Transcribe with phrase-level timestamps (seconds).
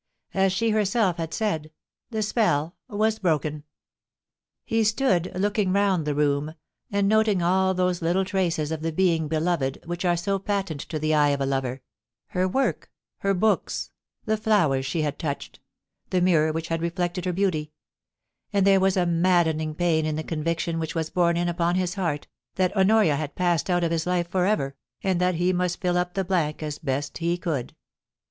[0.33, 1.69] As she herself had said,
[2.09, 3.65] the spell was broken.
[4.65, 6.55] He stood, looking round the room,
[6.91, 10.97] and noting all those little traces of the being beloved which are so patent to
[10.97, 11.83] the eye of a lover—
[12.29, 13.91] her work, her books,
[14.25, 15.59] the flowers she had touched,
[16.09, 17.71] the mirror which had reflected her beauty;
[18.51, 21.93] and there was a maddening pain in the conviction which was borne in upon his
[21.93, 22.25] heart,
[22.55, 25.95] that Honoria had passed out of his life for ever, and that he must All
[25.95, 27.75] up the blank as best he could.